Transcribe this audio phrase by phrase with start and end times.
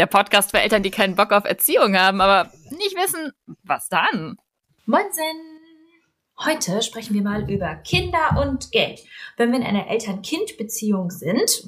[0.00, 4.38] der Podcast für Eltern, die keinen Bock auf Erziehung haben, aber nicht wissen, was dann.
[4.86, 5.60] Moinsen!
[6.42, 9.04] Heute sprechen wir mal über Kinder und Geld.
[9.36, 11.64] Wenn wir in einer Eltern-Kind-Beziehung sind,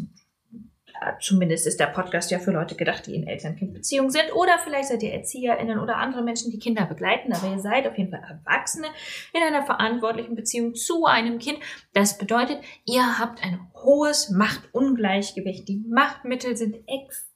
[1.21, 4.33] zumindest ist der Podcast ja für Leute gedacht, die in Eltern-Kind-Beziehung sind.
[4.35, 7.35] Oder vielleicht seid ihr ErzieherInnen oder andere Menschen, die Kinder begleiten.
[7.35, 8.87] Aber ihr seid auf jeden Fall Erwachsene
[9.35, 11.59] in einer verantwortlichen Beziehung zu einem Kind.
[11.93, 15.69] Das bedeutet, ihr habt ein hohes Machtungleichgewicht.
[15.69, 17.32] Die Machtmittel sind extrem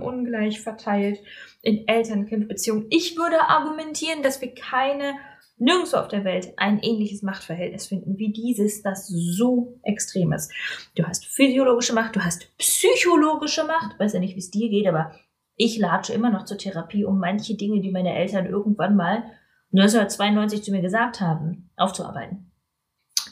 [0.00, 1.20] ungleich verteilt
[1.62, 2.86] in Eltern-Kind-Beziehungen.
[2.90, 5.14] Ich würde argumentieren, dass wir keine
[5.58, 10.52] nirgendwo auf der Welt ein ähnliches Machtverhältnis finden wie dieses, das so extrem ist.
[10.94, 14.86] Du hast physiologische Macht, du hast psychologische Macht, weiß ja nicht, wie es dir geht,
[14.86, 15.12] aber
[15.56, 19.24] ich latsche immer noch zur Therapie, um manche Dinge, die meine Eltern irgendwann mal
[19.72, 22.52] 1992 zu mir gesagt haben, aufzuarbeiten.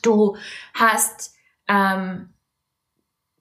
[0.03, 0.37] Du
[0.73, 1.35] hast
[1.69, 2.34] ähm,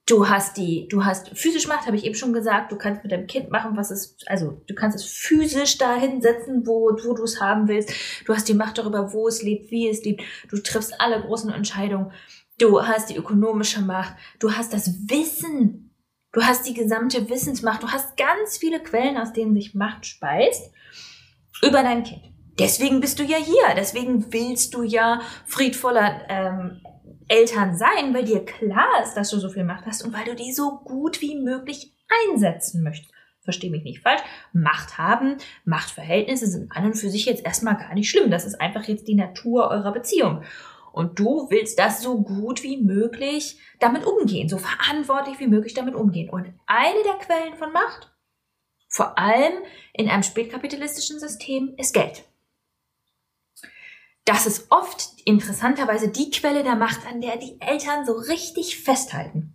[0.05, 2.73] Du hast die, du hast physisch Macht, habe ich eben schon gesagt.
[2.73, 6.67] Du kannst mit deinem Kind machen, was es, also du kannst es physisch dahin setzen,
[6.67, 7.93] wo, wo du es haben willst.
[8.25, 10.21] Du hast die Macht darüber, wo es lebt, wie es lebt.
[10.49, 12.11] Du triffst alle großen Entscheidungen.
[12.57, 14.13] Du hast die ökonomische Macht.
[14.39, 15.95] Du hast das Wissen.
[16.33, 17.81] Du hast die gesamte Wissensmacht.
[17.81, 20.73] Du hast ganz viele Quellen, aus denen sich Macht speist
[21.61, 22.23] über dein Kind.
[22.59, 23.73] Deswegen bist du ja hier.
[23.77, 26.81] Deswegen willst du ja friedvoller ähm,
[27.27, 30.35] Eltern sein, weil dir klar ist, dass du so viel Macht hast und weil du
[30.35, 31.93] die so gut wie möglich
[32.31, 33.11] einsetzen möchtest.
[33.41, 34.21] Versteh mich nicht falsch.
[34.53, 38.31] Macht haben, Machtverhältnisse sind an und für sich jetzt erstmal gar nicht schlimm.
[38.31, 40.43] Das ist einfach jetzt die Natur eurer Beziehung.
[40.93, 45.95] Und du willst das so gut wie möglich damit umgehen, so verantwortlich wie möglich damit
[45.95, 46.29] umgehen.
[46.29, 48.13] Und eine der Quellen von Macht,
[48.87, 49.53] vor allem
[49.93, 52.23] in einem spätkapitalistischen System, ist Geld
[54.25, 59.52] das ist oft interessanterweise die Quelle der Macht, an der die Eltern so richtig festhalten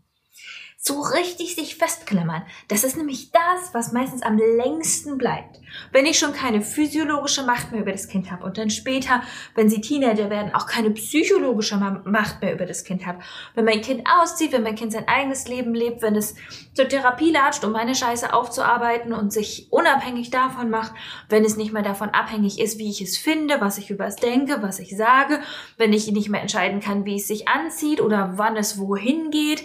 [0.81, 2.44] so richtig sich festklammern.
[2.69, 5.59] Das ist nämlich das, was meistens am längsten bleibt.
[5.91, 9.22] Wenn ich schon keine physiologische Macht mehr über das Kind habe und dann später,
[9.56, 13.19] wenn sie Teenager werden, auch keine psychologische Macht mehr über das Kind habe.
[13.56, 16.37] Wenn mein Kind auszieht, wenn mein Kind sein eigenes Leben lebt, wenn es
[16.75, 20.93] zur Therapie latscht, um meine Scheiße aufzuarbeiten und sich unabhängig davon macht,
[21.28, 24.16] wenn es nicht mehr davon abhängig ist, wie ich es finde, was ich über es
[24.16, 25.41] denke, was ich sage,
[25.77, 29.65] wenn ich nicht mehr entscheiden kann, wie es sich anzieht oder wann es wohin geht,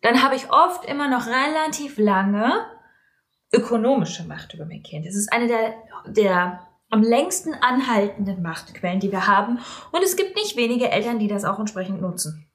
[0.00, 2.66] dann habe ich oft immer noch relativ lange
[3.52, 5.06] ökonomische Macht über mein Kind.
[5.06, 5.74] Es ist eine der,
[6.06, 6.60] der
[6.90, 9.58] am längsten anhaltenden Machtquellen, die wir haben.
[9.92, 12.46] Und es gibt nicht wenige Eltern, die das auch entsprechend nutzen.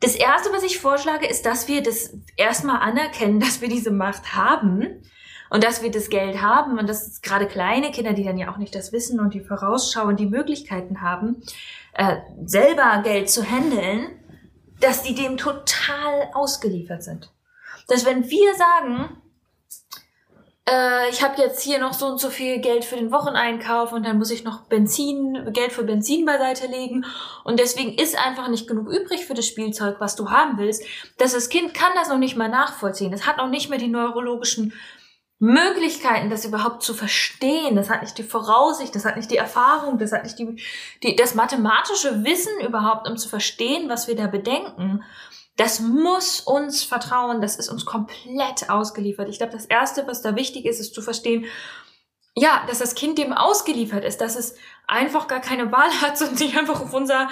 [0.00, 4.34] Das erste, was ich vorschlage, ist, dass wir das erstmal anerkennen, dass wir diese Macht
[4.34, 5.02] haben
[5.50, 8.56] und dass wir das Geld haben und dass gerade kleine Kinder, die dann ja auch
[8.56, 11.42] nicht das Wissen und die Vorausschau und die Möglichkeiten haben,
[11.92, 14.08] äh, selber Geld zu handeln,
[14.80, 17.30] dass die dem total ausgeliefert sind.
[17.88, 19.19] Dass wenn wir sagen,
[20.70, 24.04] äh, ich habe jetzt hier noch so und so viel Geld für den Wocheneinkauf und
[24.04, 27.04] dann muss ich noch Benzin, Geld für Benzin beiseite legen
[27.44, 30.84] und deswegen ist einfach nicht genug übrig für das Spielzeug, was du haben willst.
[31.18, 33.12] Dass das Kind kann das noch nicht mal nachvollziehen.
[33.12, 34.72] Es hat noch nicht mehr die neurologischen
[35.40, 37.74] Möglichkeiten, das überhaupt zu verstehen.
[37.74, 40.62] Das hat nicht die Voraussicht, das hat nicht die Erfahrung, das hat nicht die,
[41.02, 45.02] die, das mathematische Wissen überhaupt, um zu verstehen, was wir da bedenken.
[45.60, 49.28] Das muss uns vertrauen, das ist uns komplett ausgeliefert.
[49.28, 51.44] Ich glaube, das Erste, was da wichtig ist, ist zu verstehen,
[52.34, 54.54] ja, dass das Kind dem ausgeliefert ist, dass es
[54.86, 57.28] einfach gar keine Wahl hat und sich einfach auf unser,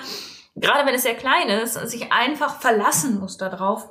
[0.57, 3.89] gerade wenn es sehr klein ist, sich einfach verlassen muss darauf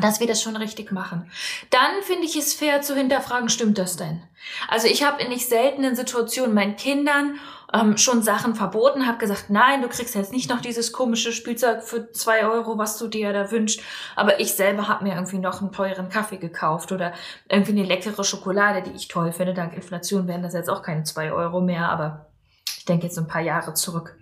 [0.00, 1.30] dass wir das schon richtig machen.
[1.70, 4.24] Dann finde ich es fair zu hinterfragen, stimmt das denn?
[4.66, 7.38] Also ich habe in nicht seltenen Situationen meinen Kindern
[7.74, 11.82] ähm, schon Sachen verboten, habe gesagt, nein, du kriegst jetzt nicht noch dieses komische Spielzeug
[11.82, 13.80] für zwei Euro, was du dir da wünschst.
[14.14, 17.12] Aber ich selber habe mir irgendwie noch einen teuren Kaffee gekauft oder
[17.48, 19.54] irgendwie eine leckere Schokolade, die ich toll finde.
[19.54, 22.30] Dank Inflation werden das jetzt auch keine zwei Euro mehr, aber
[22.78, 24.16] ich denke jetzt ein paar Jahre zurück.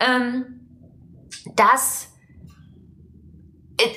[0.00, 0.60] Ähm,
[1.54, 2.08] das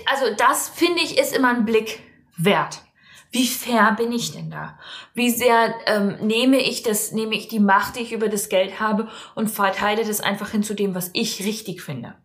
[0.05, 2.01] also das finde ich ist immer ein Blick
[2.37, 2.81] wert.
[3.31, 4.77] Wie fair bin ich denn da?
[5.13, 8.79] Wie sehr ähm, nehme ich das, nehme ich die Macht, die ich über das Geld
[8.79, 12.15] habe und verteile das einfach hin zu dem, was ich richtig finde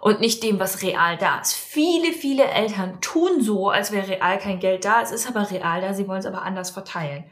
[0.00, 1.54] und nicht dem, was real da ist.
[1.54, 5.02] Viele, viele Eltern tun so, als wäre real kein Geld da.
[5.02, 7.24] Es ist aber real da, sie wollen es aber anders verteilen.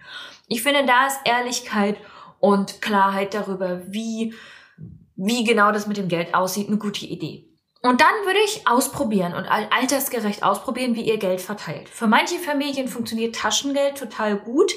[0.49, 1.97] Ich finde, da ist Ehrlichkeit
[2.41, 4.35] und Klarheit darüber, wie,
[5.17, 7.49] wie genau das mit dem Geld aussieht, eine gute Idee.
[7.85, 11.91] Und dann würde ich ausprobieren und altersgerecht ausprobieren, wie ihr Geld verteilt.
[11.91, 14.73] Für manche Familien funktioniert Taschengeld total gut.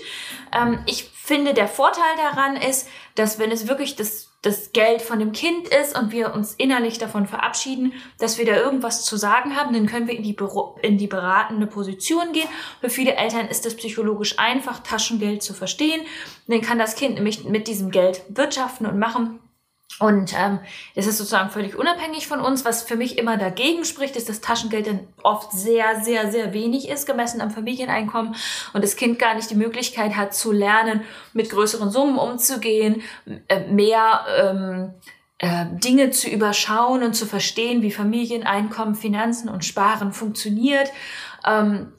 [0.54, 5.20] Ähm, ich finde, der Vorteil daran ist, dass wenn es wirklich das, das Geld von
[5.20, 9.56] dem Kind ist und wir uns innerlich davon verabschieden, dass wir da irgendwas zu sagen
[9.56, 10.36] haben, dann können wir in die,
[10.82, 12.50] in die beratende Position gehen.
[12.82, 16.02] Für viele Eltern ist es psychologisch einfach, Taschengeld zu verstehen.
[16.48, 19.40] Dann kann das Kind nämlich mit diesem Geld wirtschaften und machen
[20.00, 20.60] und ähm,
[20.94, 22.66] es ist sozusagen völlig unabhängig von uns.
[22.66, 26.88] Was für mich immer dagegen spricht, ist, dass Taschengeld dann oft sehr, sehr, sehr wenig
[26.88, 28.36] ist, gemessen am Familieneinkommen
[28.74, 31.02] und das Kind gar nicht die Möglichkeit hat zu lernen,
[31.34, 33.02] mit größeren Summen umzugehen,
[33.48, 34.94] äh, mehr ähm,
[35.40, 40.92] äh, Dinge zu überschauen und zu verstehen, wie Familieneinkommen, Finanzen und Sparen funktioniert.
[41.44, 41.94] Ähm,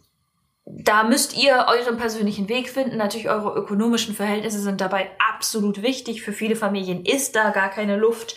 [0.70, 2.98] da müsst ihr euren persönlichen Weg finden.
[2.98, 6.22] Natürlich eure ökonomischen Verhältnisse sind dabei absolut wichtig.
[6.22, 8.36] Für viele Familien ist da gar keine Luft,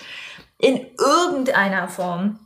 [0.58, 2.40] in irgendeiner Form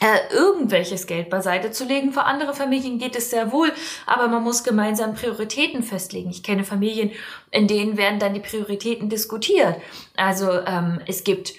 [0.00, 2.12] äh, irgendwelches Geld beiseite zu legen.
[2.12, 3.70] Für andere Familien geht es sehr wohl,
[4.06, 6.30] aber man muss gemeinsam Prioritäten festlegen.
[6.30, 7.10] Ich kenne Familien,
[7.50, 9.76] in denen werden dann die Prioritäten diskutiert.
[10.16, 11.52] Also ähm, es gibt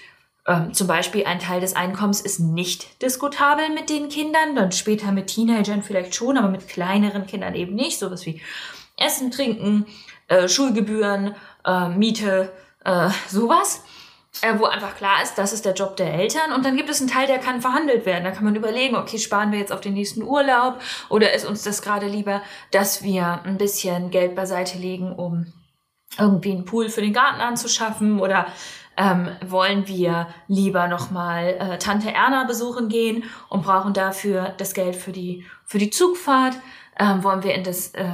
[0.46, 5.12] ähm, zum Beispiel ein Teil des Einkommens ist nicht diskutabel mit den Kindern, dann später
[5.12, 7.98] mit Teenagern vielleicht schon, aber mit kleineren Kindern eben nicht.
[7.98, 8.40] Sowas wie
[8.96, 9.86] Essen, Trinken,
[10.28, 11.34] äh, Schulgebühren,
[11.64, 12.52] äh, Miete,
[12.84, 13.84] äh, sowas.
[14.40, 16.52] Äh, wo einfach klar ist, das ist der Job der Eltern.
[16.54, 18.24] Und dann gibt es einen Teil, der kann verhandelt werden.
[18.24, 20.80] Da kann man überlegen, okay, sparen wir jetzt auf den nächsten Urlaub
[21.10, 25.52] oder ist uns das gerade lieber, dass wir ein bisschen Geld beiseite legen, um
[26.18, 28.46] irgendwie einen Pool für den Garten anzuschaffen oder
[28.96, 34.96] ähm, wollen wir lieber nochmal äh, Tante Erna besuchen gehen und brauchen dafür das Geld
[34.96, 36.54] für die, für die Zugfahrt.
[36.98, 38.04] Ähm, wollen wir in das, äh,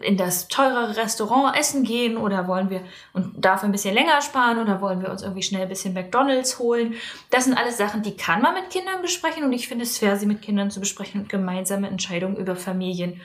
[0.00, 2.80] in das teurere Restaurant essen gehen oder wollen wir
[3.12, 6.58] und dafür ein bisschen länger sparen oder wollen wir uns irgendwie schnell ein bisschen McDonalds
[6.58, 6.94] holen?
[7.28, 10.16] Das sind alles Sachen, die kann man mit Kindern besprechen und ich finde es fair,
[10.16, 13.20] sie mit Kindern zu besprechen und gemeinsame Entscheidungen über Familien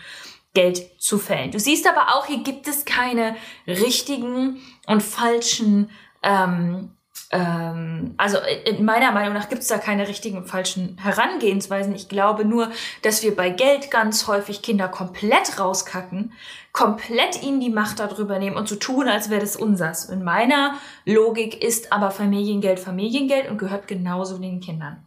[0.55, 1.51] Geld zu fällen.
[1.51, 3.35] Du siehst aber auch, hier gibt es keine
[3.67, 5.91] richtigen und falschen
[6.25, 6.91] ähm,
[7.31, 11.95] ähm, also in meiner Meinung nach gibt es da keine richtigen und falschen Herangehensweisen.
[11.95, 16.33] Ich glaube nur, dass wir bei Geld ganz häufig Kinder komplett rauskacken,
[16.71, 20.05] komplett ihnen die Macht darüber nehmen und so tun, als wäre das unsers.
[20.05, 25.05] In meiner Logik ist aber Familiengeld Familiengeld und gehört genauso den Kindern.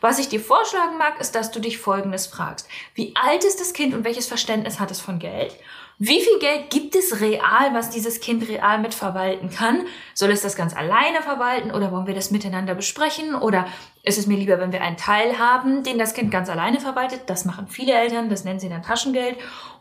[0.00, 2.68] Was ich dir vorschlagen mag, ist, dass du dich Folgendes fragst.
[2.94, 5.56] Wie alt ist das Kind und welches Verständnis hat es von Geld?
[6.00, 9.84] Wie viel Geld gibt es real, was dieses Kind real mitverwalten kann?
[10.14, 13.34] Soll es das ganz alleine verwalten oder wollen wir das miteinander besprechen?
[13.34, 13.66] Oder
[14.04, 17.22] ist es mir lieber, wenn wir einen Teil haben, den das Kind ganz alleine verwaltet?
[17.26, 19.38] Das machen viele Eltern, das nennen sie dann Taschengeld.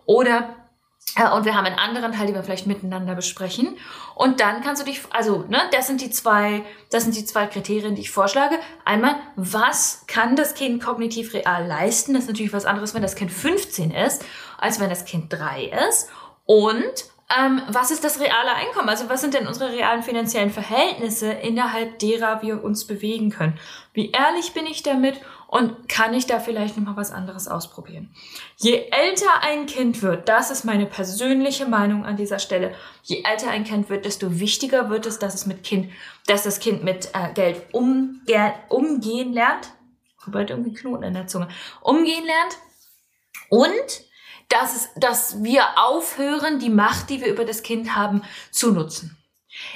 [0.07, 0.55] Oder
[1.15, 3.77] äh, und wir haben einen anderen Teil, den wir vielleicht miteinander besprechen.
[4.15, 7.47] Und dann kannst du dich, also, ne, das sind die zwei, das sind die zwei
[7.47, 8.55] Kriterien, die ich vorschlage.
[8.85, 12.13] Einmal, was kann das Kind kognitiv real leisten?
[12.13, 14.25] Das ist natürlich was anderes, wenn das Kind 15 ist,
[14.57, 16.09] als wenn das Kind 3 ist.
[16.45, 18.87] Und ähm, was ist das reale Einkommen?
[18.87, 23.59] Also was sind denn unsere realen finanziellen Verhältnisse, innerhalb derer wir uns bewegen können?
[23.91, 28.13] Wie ehrlich bin ich damit und kann ich da vielleicht nochmal was anderes ausprobieren?
[28.55, 32.73] Je älter ein Kind wird, das ist meine persönliche Meinung an dieser Stelle,
[33.03, 35.91] je älter ein Kind wird, desto wichtiger wird es, dass es mit Kind,
[36.27, 39.73] dass das Kind mit äh, Geld umge umgehen lernt.
[40.29, 41.47] Bald irgendwie Knoten in der Zunge.
[41.81, 42.57] Umgehen lernt
[43.49, 44.07] und
[44.49, 49.17] dass, es, dass wir aufhören, die Macht, die wir über das Kind haben, zu nutzen.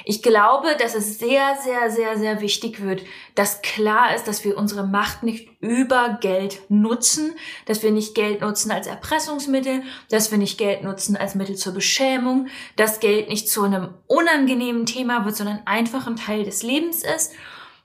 [0.04, 3.02] Ich glaube, dass es sehr, sehr, sehr, sehr wichtig wird,
[3.34, 7.34] dass klar ist, dass wir unsere Macht nicht über Geld nutzen,
[7.66, 11.74] dass wir nicht Geld nutzen als Erpressungsmittel, dass wir nicht Geld nutzen als Mittel zur
[11.74, 17.02] Beschämung, dass Geld nicht zu einem unangenehmen Thema wird, sondern einfach ein Teil des Lebens
[17.02, 17.32] ist,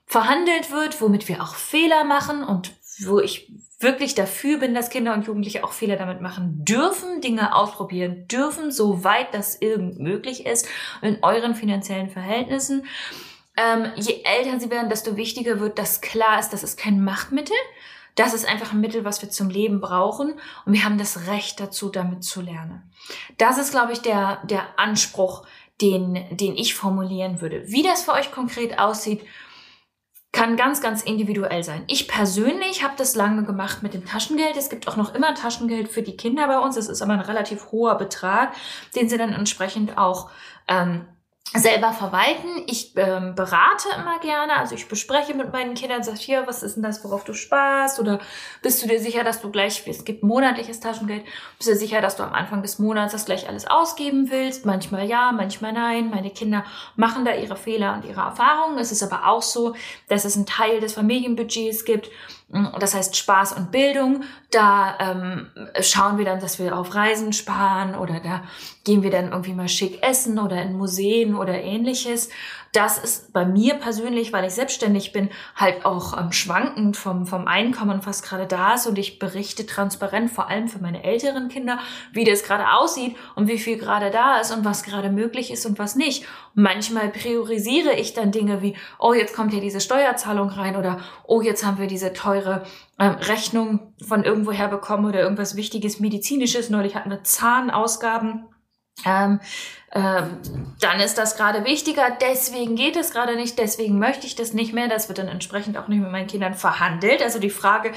[0.06, 2.72] verhandelt wird, womit wir auch Fehler machen und
[3.04, 3.50] wo ich
[3.80, 8.72] wirklich dafür bin, dass Kinder und Jugendliche auch Fehler damit machen dürfen, Dinge ausprobieren dürfen,
[8.72, 10.68] soweit das irgend möglich ist
[11.00, 12.86] in euren finanziellen Verhältnissen.
[13.56, 17.56] Ähm, je älter sie werden, desto wichtiger wird, dass klar ist, das ist kein Machtmittel.
[18.14, 20.34] Das ist einfach ein Mittel, was wir zum Leben brauchen.
[20.64, 22.82] Und wir haben das Recht dazu, damit zu lernen.
[23.36, 25.46] Das ist, glaube ich, der, der Anspruch,
[25.80, 27.62] den, den ich formulieren würde.
[27.68, 29.22] Wie das für euch konkret aussieht,
[30.32, 31.84] kann ganz, ganz individuell sein.
[31.86, 34.56] Ich persönlich habe das lange gemacht mit dem Taschengeld.
[34.56, 36.76] Es gibt auch noch immer Taschengeld für die Kinder bei uns.
[36.76, 38.52] Es ist aber ein relativ hoher Betrag,
[38.94, 40.30] den sie dann entsprechend auch
[40.68, 41.06] ähm,
[41.54, 42.62] selber verwalten.
[42.66, 46.74] Ich ähm, berate immer gerne, also ich bespreche mit meinen Kindern, sag hier, was ist
[46.74, 47.98] denn das, worauf du sparst?
[48.00, 48.18] Oder
[48.62, 51.24] bist du dir sicher, dass du gleich, es gibt monatliches Taschengeld,
[51.56, 54.66] bist du dir sicher, dass du am Anfang des Monats das gleich alles ausgeben willst?
[54.66, 56.10] Manchmal ja, manchmal nein.
[56.10, 56.64] Meine Kinder
[56.96, 58.78] machen da ihre Fehler und ihre Erfahrungen.
[58.78, 59.74] Es ist aber auch so,
[60.08, 62.10] dass es einen Teil des Familienbudgets gibt,
[62.78, 64.22] das heißt Spaß und Bildung.
[64.50, 65.48] Da ähm,
[65.80, 68.42] schauen wir dann, dass wir auf Reisen sparen oder da
[68.84, 72.30] gehen wir dann irgendwie mal schick essen oder in Museen oder ähnliches.
[72.72, 77.46] Das ist bei mir persönlich, weil ich selbstständig bin, halt auch ähm, schwankend vom, vom
[77.46, 78.86] Einkommen, was gerade da ist.
[78.86, 81.78] Und ich berichte transparent, vor allem für meine älteren Kinder,
[82.12, 85.64] wie das gerade aussieht und wie viel gerade da ist und was gerade möglich ist
[85.66, 86.24] und was nicht.
[86.54, 91.40] manchmal priorisiere ich dann Dinge wie, oh, jetzt kommt hier diese Steuerzahlung rein oder oh,
[91.40, 92.64] jetzt haben wir diese teure
[92.98, 96.70] ähm, Rechnung von irgendwoher bekommen oder irgendwas Wichtiges medizinisches.
[96.70, 98.46] Neulich hatten wir Zahnausgaben.
[99.04, 99.40] Ähm,
[99.92, 100.38] ähm,
[100.80, 104.72] dann ist das gerade wichtiger, deswegen geht es gerade nicht, deswegen möchte ich das nicht
[104.72, 104.88] mehr.
[104.88, 107.22] Das wird dann entsprechend auch nicht mit meinen Kindern verhandelt.
[107.22, 107.92] Also die Frage,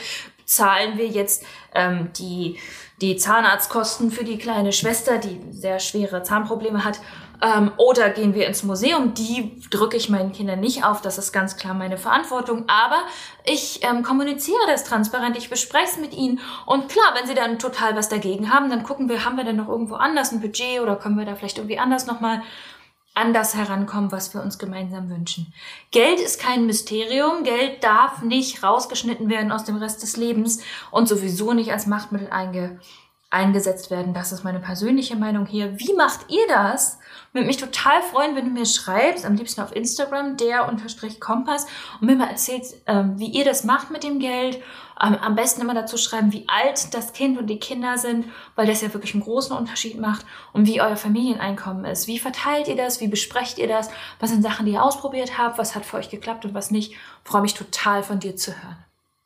[0.46, 1.44] zahlen wir jetzt
[1.74, 2.60] ähm, die,
[3.02, 7.00] die Zahnarztkosten für die kleine Schwester, die sehr schwere Zahnprobleme hat,
[7.42, 9.14] ähm, oder gehen wir ins Museum?
[9.14, 11.02] Die drücke ich meinen Kindern nicht auf.
[11.02, 12.66] Das ist ganz klar meine Verantwortung.
[12.68, 12.98] Aber
[13.44, 15.38] ich ähm, kommuniziere das transparent.
[15.38, 16.40] Ich bespreche es mit ihnen.
[16.66, 19.56] Und klar, wenn sie dann total was dagegen haben, dann gucken wir, haben wir denn
[19.56, 22.42] noch irgendwo anders ein Budget oder können wir da vielleicht irgendwie anders nochmal
[23.14, 25.54] anders herankommen, was wir uns gemeinsam wünschen.
[25.92, 27.44] Geld ist kein Mysterium.
[27.44, 32.30] Geld darf nicht rausgeschnitten werden aus dem Rest des Lebens und sowieso nicht als Machtmittel
[32.30, 32.80] einge
[33.32, 34.14] eingesetzt werden.
[34.14, 35.80] Das ist meine persönliche Meinung hier.
[35.80, 37.00] Wie macht ihr das?
[37.32, 41.66] Würde mich total freuen, wenn du mir schreibst, am liebsten auf Instagram, der unterstrich Kompass,
[42.00, 44.62] und mir mal erzählst, ähm, wie ihr das macht mit dem Geld.
[45.02, 48.68] Ähm, am besten immer dazu schreiben, wie alt das Kind und die Kinder sind, weil
[48.68, 52.08] das ja wirklich einen großen Unterschied macht und wie euer Familieneinkommen ist.
[52.08, 53.00] Wie verteilt ihr das?
[53.00, 53.90] Wie besprecht ihr das?
[54.20, 55.58] Was sind Sachen, die ihr ausprobiert habt?
[55.58, 56.92] Was hat für euch geklappt und was nicht?
[56.92, 58.91] Ich freue mich total von dir zu hören.